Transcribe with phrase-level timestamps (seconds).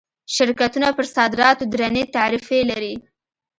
[0.35, 2.93] شرکتونه پر صادراتو درنې تعرفې لري.